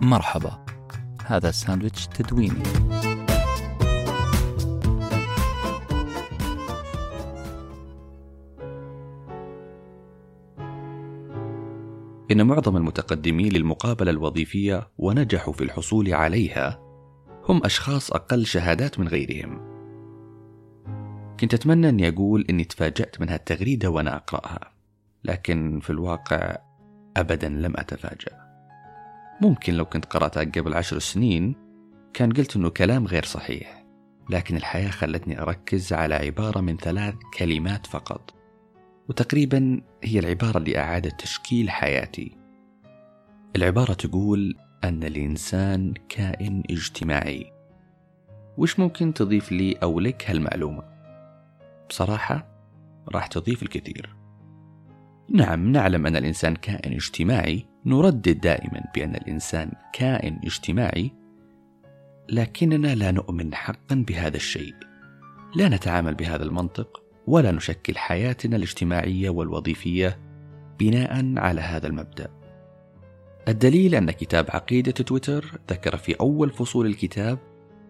مرحبا 0.00 0.64
هذا 1.26 1.50
ساندويتش 1.50 2.06
تدويني 2.06 2.62
إن 12.30 12.46
معظم 12.46 12.76
المتقدمين 12.76 13.52
للمقابلة 13.52 14.10
الوظيفية 14.10 14.88
ونجحوا 14.98 15.52
في 15.52 15.64
الحصول 15.64 16.14
عليها 16.14 16.80
هم 17.48 17.64
أشخاص 17.64 18.12
أقل 18.12 18.46
شهادات 18.46 18.98
من 18.98 19.08
غيرهم. 19.08 19.60
كنت 21.40 21.54
أتمنى 21.54 21.88
أني 21.88 22.08
أقول 22.08 22.46
أني 22.50 22.64
تفاجأت 22.64 23.20
من 23.20 23.28
هالتغريدة 23.28 23.90
وأنا 23.90 24.16
أقرأها، 24.16 24.72
لكن 25.24 25.80
في 25.80 25.90
الواقع 25.90 26.56
أبدا 27.16 27.48
لم 27.48 27.72
أتفاجأ. 27.76 28.45
ممكن 29.40 29.74
لو 29.74 29.84
كنت 29.84 30.04
قرأتها 30.04 30.44
قبل 30.44 30.74
عشر 30.74 30.98
سنين 30.98 31.56
كان 32.14 32.32
قلت 32.32 32.56
أنه 32.56 32.70
كلام 32.70 33.06
غير 33.06 33.24
صحيح، 33.24 33.84
لكن 34.30 34.56
الحياة 34.56 34.90
خلتني 34.90 35.42
أركز 35.42 35.92
على 35.92 36.14
عبارة 36.14 36.60
من 36.60 36.76
ثلاث 36.76 37.14
كلمات 37.38 37.86
فقط. 37.86 38.34
وتقريبا 39.08 39.80
هي 40.04 40.18
العبارة 40.18 40.58
اللي 40.58 40.78
أعادت 40.78 41.20
تشكيل 41.20 41.70
حياتي. 41.70 42.36
العبارة 43.56 43.92
تقول 43.92 44.56
أن 44.84 45.04
الإنسان 45.04 45.94
كائن 46.08 46.62
اجتماعي. 46.70 47.52
وش 48.58 48.78
ممكن 48.78 49.14
تضيف 49.14 49.52
لي 49.52 49.72
أو 49.72 50.00
لك 50.00 50.30
هالمعلومة؟ 50.30 50.82
بصراحة 51.88 52.48
راح 53.08 53.26
تضيف 53.26 53.62
الكثير. 53.62 54.15
نعم 55.30 55.72
نعلم 55.72 56.06
أن 56.06 56.16
الإنسان 56.16 56.56
كائن 56.56 56.92
اجتماعي، 56.92 57.66
نردد 57.86 58.40
دائما 58.40 58.84
بأن 58.94 59.14
الإنسان 59.14 59.72
كائن 59.92 60.40
اجتماعي، 60.44 61.12
لكننا 62.28 62.94
لا 62.94 63.10
نؤمن 63.10 63.54
حقا 63.54 64.04
بهذا 64.08 64.36
الشيء. 64.36 64.74
لا 65.56 65.68
نتعامل 65.68 66.14
بهذا 66.14 66.42
المنطق 66.42 67.02
ولا 67.26 67.52
نشكل 67.52 67.98
حياتنا 67.98 68.56
الاجتماعية 68.56 69.30
والوظيفية 69.30 70.18
بناء 70.78 71.38
على 71.38 71.60
هذا 71.60 71.86
المبدأ 71.86 72.30
الدليل 73.48 73.94
أن 73.94 74.10
كتاب 74.10 74.46
عقيدة 74.48 74.92
تويتر 74.92 75.60
ذكر 75.70 75.96
في 75.96 76.14
أول 76.14 76.50
فصول 76.50 76.86
الكتاب 76.86 77.38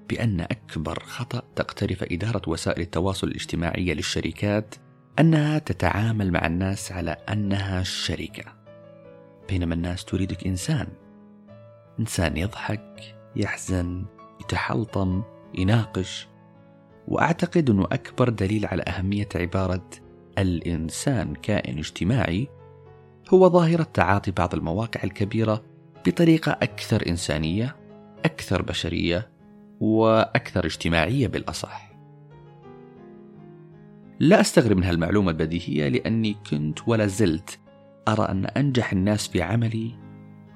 بأن 0.08 0.40
أكبر 0.40 1.00
خطأ 1.00 1.42
تقترف 1.56 2.04
إدارة 2.12 2.42
وسائل 2.46 2.80
التواصل 2.80 3.28
الاجتماعي 3.28 3.94
للشركات 3.94 4.74
أنها 5.18 5.58
تتعامل 5.58 6.32
مع 6.32 6.46
الناس 6.46 6.92
على 6.92 7.10
أنها 7.10 7.82
شركه 7.82 8.44
بينما 9.48 9.74
الناس 9.74 10.04
تريدك 10.04 10.46
إنسان. 10.46 10.86
إنسان 12.00 12.36
يضحك 12.36 13.16
يحزن 13.36 14.04
يتحلطم 14.40 15.22
يناقش. 15.54 16.28
وأعتقد 17.08 17.70
أنه 17.70 17.84
أكبر 17.84 18.28
دليل 18.28 18.66
على 18.66 18.82
أهمية 18.82 19.28
عبارة 19.34 19.90
الإنسان 20.38 21.34
كائن 21.34 21.78
اجتماعي 21.78 22.48
هو 23.34 23.48
ظاهرة 23.48 23.82
تعاطي 23.82 24.30
بعض 24.30 24.54
المواقع 24.54 25.00
الكبيرة 25.04 25.62
بطريقة 26.06 26.52
أكثر 26.52 27.06
إنسانية 27.08 27.76
أكثر 28.24 28.62
بشرية 28.62 29.30
وأكثر 29.80 30.66
اجتماعية 30.66 31.26
بالأصح. 31.28 31.95
لا 34.20 34.40
أستغرب 34.40 34.76
من 34.76 34.84
هالمعلومة 34.84 35.30
البديهية 35.30 35.88
لأني 35.88 36.36
كنت 36.50 36.78
ولا 36.88 37.06
زلت 37.06 37.58
أرى 38.08 38.22
أن 38.28 38.46
أنجح 38.46 38.92
الناس 38.92 39.28
في 39.28 39.42
عملي 39.42 39.94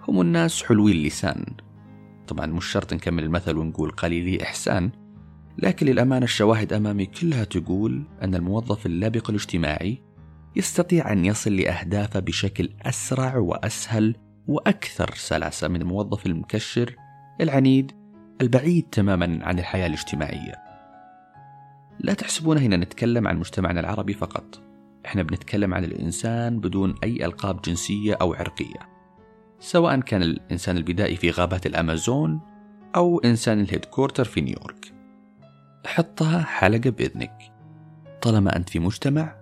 هم 0.08 0.20
الناس 0.20 0.62
حلوي 0.62 0.92
اللسان 0.92 1.44
طبعا 2.28 2.46
مش 2.46 2.66
شرط 2.66 2.94
نكمل 2.94 3.24
المثل 3.24 3.58
ونقول 3.58 3.90
قليلي 3.90 4.42
إحسان 4.42 4.90
لكن 5.58 5.86
للأمانة 5.86 6.24
الشواهد 6.24 6.72
أمامي 6.72 7.06
كلها 7.06 7.44
تقول 7.44 8.02
أن 8.22 8.34
الموظف 8.34 8.86
اللبق 8.86 9.30
الاجتماعي 9.30 10.02
يستطيع 10.56 11.12
أن 11.12 11.24
يصل 11.24 11.56
لأهدافه 11.56 12.20
بشكل 12.20 12.70
أسرع 12.82 13.36
وأسهل 13.36 14.16
وأكثر 14.46 15.14
سلاسة 15.14 15.68
من 15.68 15.80
الموظف 15.80 16.26
المكشر 16.26 16.96
العنيد 17.40 17.92
البعيد 18.40 18.86
تماما 18.92 19.38
عن 19.42 19.58
الحياة 19.58 19.86
الاجتماعية. 19.86 20.69
لا 22.04 22.14
تحسبون 22.14 22.58
هنا 22.58 22.76
نتكلم 22.76 23.28
عن 23.28 23.38
مجتمعنا 23.38 23.80
العربي 23.80 24.14
فقط. 24.14 24.62
إحنا 25.06 25.22
بنتكلم 25.22 25.74
عن 25.74 25.84
الإنسان 25.84 26.60
بدون 26.60 26.94
أي 27.04 27.24
ألقاب 27.24 27.62
جنسية 27.62 28.14
أو 28.20 28.34
عرقية. 28.34 28.88
سواء 29.58 30.00
كان 30.00 30.22
الإنسان 30.22 30.76
البدائي 30.76 31.16
في 31.16 31.30
غابات 31.30 31.66
الأمازون 31.66 32.40
أو 32.96 33.18
إنسان 33.18 33.60
الهيدكورتر 33.60 34.24
في 34.24 34.40
نيويورك. 34.40 34.92
حطها 35.86 36.42
حلقة 36.42 36.90
بإذنك. 36.90 37.52
طالما 38.22 38.56
أنت 38.56 38.68
في 38.68 38.78
مجتمع 38.78 39.36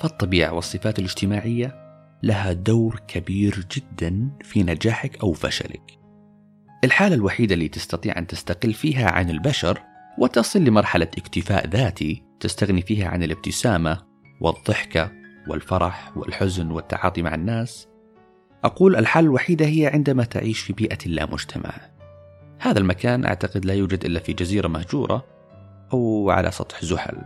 فالطبيعة 0.00 0.52
والصفات 0.52 0.98
الاجتماعية 0.98 1.76
لها 2.22 2.52
دور 2.52 3.00
كبير 3.08 3.66
جدا 3.76 4.28
في 4.42 4.62
نجاحك 4.62 5.20
أو 5.22 5.32
فشلك. 5.32 5.98
الحالة 6.84 7.14
الوحيدة 7.14 7.54
اللي 7.54 7.68
تستطيع 7.68 8.18
أن 8.18 8.26
تستقل 8.26 8.72
فيها 8.72 9.10
عن 9.10 9.30
البشر 9.30 9.89
وتصل 10.18 10.64
لمرحلة 10.64 11.08
اكتفاء 11.18 11.66
ذاتي 11.68 12.22
تستغني 12.40 12.82
فيها 12.82 13.08
عن 13.08 13.22
الابتسامة 13.22 14.02
والضحكة 14.40 15.12
والفرح 15.48 16.16
والحزن 16.16 16.70
والتعاطي 16.70 17.22
مع 17.22 17.34
الناس 17.34 17.88
أقول 18.64 18.96
الحالة 18.96 19.26
الوحيدة 19.26 19.66
هي 19.66 19.86
عندما 19.86 20.24
تعيش 20.24 20.60
في 20.60 20.72
بيئة 20.72 20.98
لا 21.06 21.26
مجتمع 21.26 21.72
هذا 22.58 22.78
المكان 22.78 23.24
أعتقد 23.24 23.64
لا 23.64 23.74
يوجد 23.74 24.04
إلا 24.04 24.20
في 24.20 24.32
جزيرة 24.32 24.68
مهجورة 24.68 25.24
أو 25.92 26.30
على 26.30 26.50
سطح 26.50 26.84
زحل. 26.84 27.16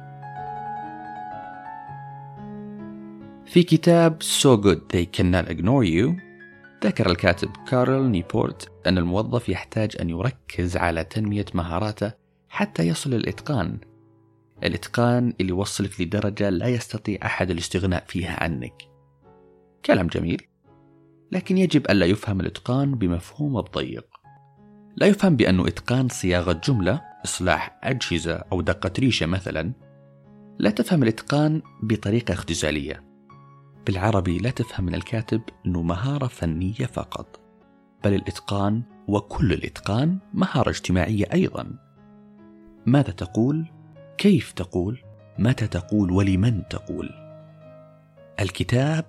في 3.46 3.62
كتاب 3.62 4.22
So 4.22 4.56
Good 4.56 4.96
They 4.96 5.06
Cannot 5.16 5.48
Ignore 5.48 5.86
You 5.86 6.12
ذكر 6.84 7.10
الكاتب 7.10 7.50
كارل 7.68 8.10
نيبورت 8.10 8.72
أن 8.86 8.98
الموظف 8.98 9.48
يحتاج 9.48 9.96
أن 10.00 10.10
يركز 10.10 10.76
على 10.76 11.04
تنمية 11.04 11.44
مهاراته 11.54 12.12
حتى 12.54 12.88
يصل 12.88 13.10
للإتقان 13.10 13.78
الإتقان 14.64 15.32
اللي 15.40 15.50
يوصلك 15.50 16.00
لدرجة 16.00 16.50
لا 16.50 16.68
يستطيع 16.68 17.18
أحد 17.24 17.50
الاستغناء 17.50 18.04
فيها 18.06 18.42
عنك. 18.42 18.82
كلام 19.84 20.06
جميل. 20.06 20.42
لكن 21.32 21.58
يجب 21.58 21.90
ألا 21.90 22.06
يفهم 22.06 22.40
الإتقان 22.40 22.94
بمفهوم 22.94 23.58
الضيق 23.58 24.06
لا 24.96 25.06
يفهم 25.06 25.36
بأنه 25.36 25.66
إتقان 25.66 26.08
صياغة 26.08 26.52
جملة 26.52 27.02
إصلاح 27.24 27.80
أجهزة 27.82 28.34
أو 28.52 28.60
دقة 28.60 28.92
ريشة 28.98 29.26
مثلا. 29.26 29.72
لا 30.58 30.70
تفهم 30.70 31.02
الإتقان 31.02 31.62
بطريقة 31.82 32.34
اختزالية. 32.34 33.04
بالعربي 33.86 34.38
لا 34.38 34.50
تفهم 34.50 34.86
من 34.86 34.94
الكاتب 34.94 35.42
أنه 35.66 35.82
مهارة 35.82 36.26
فنية 36.26 36.86
فقط. 36.92 37.40
بل 38.04 38.14
الإتقان 38.14 38.82
وكل 39.08 39.52
الإتقان 39.52 40.18
مهارة 40.34 40.70
اجتماعية 40.70 41.26
أيضا. 41.32 41.83
ماذا 42.86 43.10
تقول؟ 43.10 43.66
كيف 44.18 44.52
تقول؟ 44.52 45.02
متى 45.38 45.66
تقول 45.66 46.10
ولمن 46.10 46.68
تقول؟ 46.68 47.10
الكتاب 48.40 49.04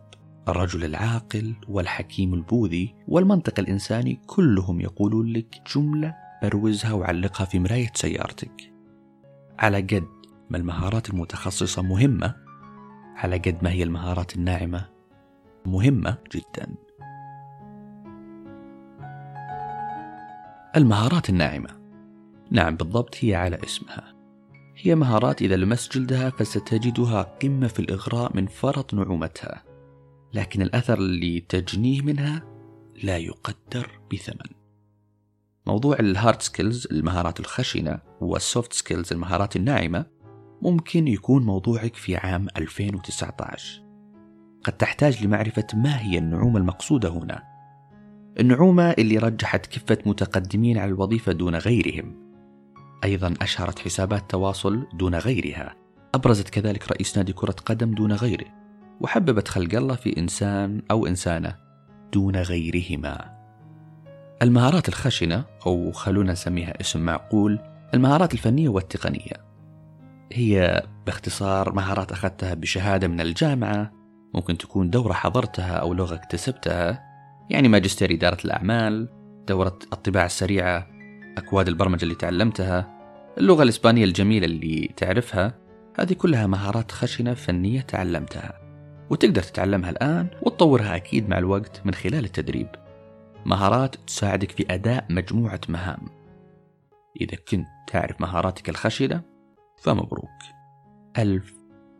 الرجل 0.47 0.86
العاقل 0.86 1.56
والحكيم 1.68 2.34
البوذي 2.34 2.96
والمنطق 3.08 3.59
الإنساني 3.59 4.19
كلهم 4.28 4.81
يقولون 4.81 5.28
لك 5.28 5.62
جملة 5.75 6.16
بروزها 6.44 6.94
وعلقها 6.94 7.46
في 7.46 7.59
مراية 7.59 7.91
سيارتك 7.94 8.72
على 9.59 9.78
قد 9.78 10.07
ما 10.50 10.57
المهارات 10.57 11.09
المتخصصة 11.09 11.81
مهمة 11.81 12.36
على 13.16 13.38
قد 13.38 13.57
ما 13.63 13.72
هي 13.72 13.84
المهارات 13.84 14.36
الناعمة 14.36 14.90
مهمة 15.66 16.18
جدا 16.36 16.75
المهارات 20.75 21.30
الناعمة 21.30 21.84
نعم 22.51 22.75
بالضبط 22.75 23.15
هي 23.19 23.36
على 23.36 23.59
اسمها. 23.63 24.15
هي 24.77 24.95
مهارات 24.95 25.42
إذا 25.42 25.56
لمست 25.56 25.97
جلدها 25.97 26.30
فستجدها 26.30 27.21
قمة 27.21 27.68
في 27.68 27.80
الإغراء 27.80 28.36
من 28.36 28.47
فرط 28.47 28.94
نعومتها. 28.94 29.63
لكن 30.33 30.62
الأثر 30.62 30.97
اللي 30.97 31.39
تجنيه 31.50 32.01
منها 32.01 32.44
لا 33.03 33.18
يقدر 33.18 34.00
بثمن. 34.13 34.56
موضوع 35.68 36.00
ال 36.00 36.08
hard 36.08 36.42
skills 36.42 36.88
المهارات 36.92 37.39
الخشنة 37.39 38.00
وال 38.21 38.39
soft 38.39 38.74
skills 38.74 39.13
المهارات 39.13 39.56
الناعمة 39.56 40.06
ممكن 40.62 41.07
يكون 41.07 41.45
موضوعك 41.45 41.95
في 41.95 42.15
عام 42.15 42.47
2019 42.57 43.86
قد 44.63 44.74
تحتاج 44.74 45.25
لمعرفة 45.25 45.68
ما 45.74 46.01
هي 46.01 46.18
النعومة 46.18 46.57
المقصودة 46.57 47.09
هنا. 47.09 47.44
النعومة 48.39 48.92
اللي 48.92 49.18
رجحت 49.18 49.65
كفة 49.65 49.97
متقدمين 50.06 50.77
على 50.77 50.92
الوظيفة 50.92 51.31
دون 51.31 51.56
غيرهم. 51.56 52.25
أيضا 53.03 53.33
أشهرت 53.42 53.80
حسابات 53.80 54.31
تواصل 54.31 54.88
دون 54.94 55.15
غيرها. 55.15 55.75
أبرزت 56.15 56.50
كذلك 56.50 56.92
رئيس 56.92 57.18
نادي 57.18 57.33
كرة 57.33 57.56
قدم 57.65 57.92
دون 57.92 58.13
غيره 58.13 58.45
وحببت 59.01 59.47
خلق 59.47 59.75
الله 59.75 59.95
في 59.95 60.18
إنسان 60.18 60.81
أو 60.92 61.07
إنسانة 61.07 61.56
دون 62.13 62.36
غيرهما. 62.36 63.36
المهارات 64.42 64.89
الخشنة 64.89 65.45
أو 65.68 65.92
خلونا 65.92 66.31
نسميها 66.31 66.81
اسم 66.81 67.00
معقول 67.00 67.59
المهارات 67.94 68.33
الفنية 68.33 68.69
والتقنية. 68.69 69.45
هي 70.33 70.83
باختصار 71.06 71.74
مهارات 71.74 72.12
أخذتها 72.12 72.53
بشهادة 72.53 73.07
من 73.07 73.21
الجامعة 73.21 73.92
ممكن 74.33 74.57
تكون 74.57 74.89
دورة 74.89 75.13
حضرتها 75.13 75.74
أو 75.74 75.94
لغة 75.94 76.15
اكتسبتها 76.15 77.03
يعني 77.50 77.68
ماجستير 77.68 78.13
إدارة 78.13 78.38
الأعمال 78.45 79.09
دورة 79.47 79.80
الطباعة 79.94 80.25
السريعة 80.25 80.88
أكواد 81.37 81.67
البرمجة 81.67 82.03
اللي 82.03 82.15
تعلمتها 82.15 82.95
اللغة 83.37 83.63
الإسبانية 83.63 84.03
الجميلة 84.03 84.45
اللي 84.45 84.91
تعرفها 84.97 85.53
هذه 85.99 86.13
كلها 86.13 86.47
مهارات 86.47 86.91
خشنة 86.91 87.33
فنية 87.33 87.81
تعلمتها 87.81 88.61
وتقدر 89.09 89.43
تتعلمها 89.43 89.89
الآن 89.89 90.27
وتطورها 90.41 90.95
أكيد 90.95 91.29
مع 91.29 91.37
الوقت 91.37 91.81
من 91.85 91.93
خلال 91.93 92.25
التدريب. 92.25 92.67
مهارات 93.45 93.95
تساعدك 93.95 94.51
في 94.51 94.65
أداء 94.69 95.05
مجموعة 95.09 95.61
مهام. 95.69 96.07
إذا 97.21 97.37
كنت 97.51 97.67
تعرف 97.87 98.21
مهاراتك 98.21 98.69
الخشنة 98.69 99.21
فمبروك. 99.77 100.29
ألف 101.17 101.53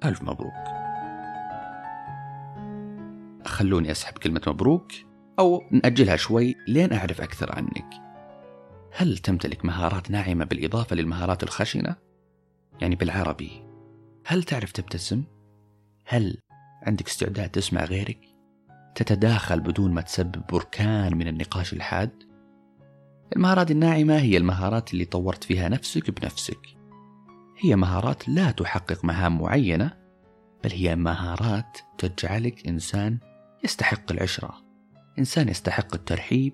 ألف 0.06 0.22
مبروك. 0.22 0.54
خلوني 3.46 3.92
أسحب 3.92 4.18
كلمة 4.18 4.42
مبروك 4.48 4.92
أو 5.40 5.62
نأجلها 5.72 6.16
شوي 6.16 6.56
لين 6.68 6.94
أعرف 6.94 7.22
أكثر 7.22 7.56
عنك. 7.56 8.05
هل 8.98 9.18
تمتلك 9.18 9.66
مهارات 9.66 10.12
ناعمة 10.12 10.46
بالإضافة 10.46 10.96
للمهارات 10.96 11.44
الخشنة؟ 11.44 11.96
يعني 12.82 12.96
بالعربي 12.96 13.64
هل 14.26 14.44
تعرف 14.44 14.72
تبتسم؟ 14.72 15.24
هل 16.06 16.38
عندك 16.84 17.08
استعداد 17.08 17.50
تسمع 17.50 17.84
غيرك؟ 17.84 18.20
تتداخل 18.96 19.60
بدون 19.60 19.92
ما 19.92 20.02
تسبب 20.02 20.42
بركان 20.52 21.18
من 21.18 21.28
النقاش 21.28 21.74
الحاد؟ 21.74 22.24
المهارات 23.36 23.72
الناعمة 23.72 24.18
هي 24.18 24.38
المهارات 24.38 24.94
اللي 24.94 25.06
طورت 25.06 25.44
فيها 25.44 25.70
نفسك 25.70 26.22
بنفسك 26.22 26.68
هي 27.60 27.76
مهارات 27.76 28.30
لا 28.30 28.52
تحقق 28.52 29.06
مهام 29.06 29.42
معينة 29.42 29.92
بل 30.64 30.72
هي 30.72 30.96
مهارات 30.96 31.78
تجعلك 31.98 32.68
إنسان 32.68 33.18
يستحق 33.64 34.12
العشرة 34.12 34.66
إنسان 35.20 35.50
يستحق 35.50 35.96
الترحيب 35.96 36.54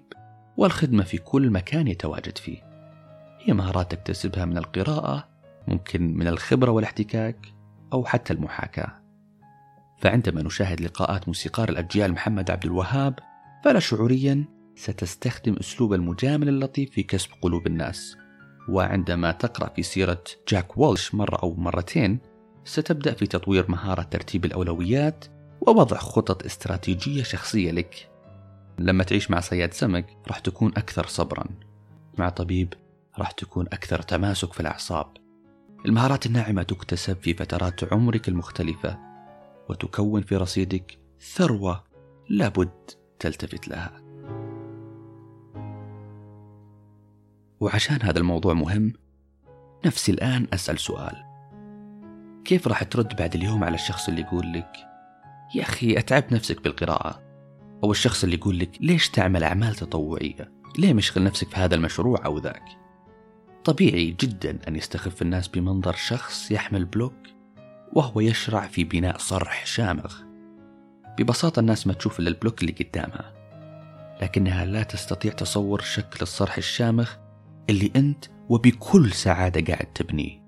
والخدمة 0.58 1.04
في 1.04 1.18
كل 1.18 1.50
مكان 1.50 1.88
يتواجد 1.88 2.38
فيه. 2.38 2.58
هي 3.40 3.54
مهارات 3.54 3.92
تكتسبها 3.92 4.46
من 4.46 4.58
القراءة 4.58 5.28
ممكن 5.68 6.18
من 6.18 6.28
الخبرة 6.28 6.72
والاحتكاك 6.72 7.48
أو 7.94 8.06
حتى 8.06 8.34
المحاكاة. 8.34 9.02
فعندما 9.98 10.44
نشاهد 10.44 10.82
لقاءات 10.82 11.28
موسيقار 11.28 11.70
الأجيال 11.70 12.12
محمد 12.12 12.52
عبد 12.52 12.66
الوهاب 12.66 13.20
فلا 13.64 13.80
شعوريا 13.80 14.46
ستستخدم 14.76 15.56
أسلوب 15.60 15.94
المجامل 15.94 16.50
اللطيف 16.50 16.92
في 16.92 17.04
كسب 17.04 17.30
قلوب 17.42 17.68
الناس. 17.68 18.18
وعندما 18.70 19.32
تقرأ 19.32 19.70
في 19.70 19.84
سيرة 19.84 20.24
جاك 20.48 20.78
وولش 20.78 21.16
مرة 21.16 21.36
أو 21.36 21.56
مرتين 21.56 22.20
ستبدأ 22.66 23.14
في 23.14 23.28
تطوير 23.28 23.72
مهارة 23.72 24.02
ترتيب 24.02 24.46
الأولويات 24.46 25.26
ووضع 25.62 25.98
خطط 25.98 26.46
استراتيجية 26.46 27.24
شخصية 27.24 27.72
لك. 27.72 28.11
لما 28.80 29.04
تعيش 29.04 29.32
مع 29.32 29.40
صياد 29.40 29.74
سمك 29.74 30.18
راح 30.28 30.40
تكون 30.40 30.72
أكثر 30.78 31.08
صبرا. 31.08 31.46
مع 32.18 32.30
طبيب 32.30 32.74
راح 33.20 33.32
تكون 33.32 33.66
أكثر 33.66 34.02
تماسك 34.02 34.54
في 34.54 34.60
الأعصاب. 34.60 35.08
المهارات 35.86 36.26
الناعمة 36.26 36.64
تكتسب 36.64 37.18
في 37.22 37.34
فترات 37.34 37.94
عمرك 37.94 38.28
المختلفة 38.28 39.00
وتكون 39.70 40.22
في 40.22 40.36
رصيدك 40.36 41.00
ثروة 41.22 41.84
لابد 42.30 42.92
تلتفت 43.20 43.68
لها. 43.68 44.02
وعشان 47.60 48.02
هذا 48.02 48.20
الموضوع 48.20 48.54
مهم 48.54 48.94
نفسي 49.86 50.12
الآن 50.12 50.48
أسأل 50.54 50.80
سؤال. 50.80 51.32
كيف 52.46 52.68
راح 52.68 52.84
ترد 52.84 53.16
بعد 53.16 53.36
اليوم 53.36 53.64
على 53.64 53.76
الشخص 53.76 54.08
اللي 54.08 54.22
يقول 54.22 54.54
لك 54.54 54.72
يا 55.56 55.62
أخي 55.62 55.98
أتعب 55.98 56.24
نفسك 56.34 56.64
بالقراءة 56.64 57.31
أو 57.84 57.92
الشخص 57.92 58.24
اللي 58.24 58.36
يقول 58.36 58.60
لك 58.60 58.72
ليش 58.82 59.10
تعمل 59.10 59.44
أعمال 59.44 59.76
تطوعية؟ 59.76 60.52
ليه 60.78 60.94
مشغل 60.94 61.24
نفسك 61.24 61.48
في 61.48 61.56
هذا 61.56 61.76
المشروع 61.76 62.26
أو 62.26 62.38
ذاك؟ 62.38 62.64
طبيعي 63.64 64.16
جدا 64.20 64.60
أن 64.68 64.76
يستخف 64.76 65.22
الناس 65.22 65.48
بمنظر 65.48 65.94
شخص 65.94 66.52
يحمل 66.52 66.86
بلوك 66.86 67.14
وهو 67.94 68.20
يشرع 68.20 68.68
في 68.68 68.84
بناء 68.84 69.18
صرح 69.18 69.66
شامخ. 69.66 70.22
ببساطة 71.20 71.60
الناس 71.60 71.88
ما 71.88 71.94
تشوف 71.94 72.20
إلا 72.20 72.30
البلوك 72.30 72.62
اللي 72.62 72.72
قدامها 72.72 73.34
لكنها 74.22 74.66
لا 74.66 74.84
تستطيع 74.84 75.32
تصور 75.32 75.82
شكل 75.82 76.20
الصرح 76.22 76.58
الشامخ 76.58 77.16
اللي 77.70 77.92
أنت 77.96 78.26
وبكل 78.50 79.12
سعادة 79.12 79.74
قاعد 79.74 79.86
تبنيه. 79.86 80.42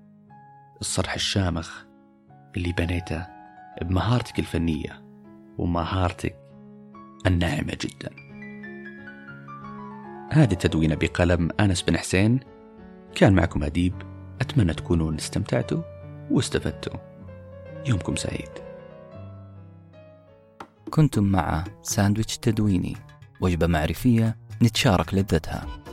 الصرح 0.80 1.14
الشامخ 1.14 1.84
اللي 2.56 2.72
بنيته 2.72 3.26
بمهارتك 3.82 4.38
الفنية 4.38 5.04
ومهارتك 5.58 6.43
الناعمة 7.26 7.76
جدا. 7.80 8.10
هذه 10.32 10.52
التدوينة 10.52 10.94
بقلم 10.94 11.48
أنس 11.60 11.82
بن 11.82 11.96
حسين. 11.96 12.40
كان 13.14 13.34
معكم 13.34 13.62
أديب. 13.62 13.94
أتمنى 14.40 14.74
تكونوا 14.74 15.14
استمتعتوا 15.14 15.82
واستفدتوا. 16.30 17.00
يومكم 17.86 18.16
سعيد. 18.16 18.50
كنتم 20.90 21.24
مع 21.24 21.64
ساندويتش 21.82 22.38
تدويني. 22.38 22.96
وجبة 23.40 23.66
معرفية 23.66 24.36
نتشارك 24.62 25.14
لذتها. 25.14 25.83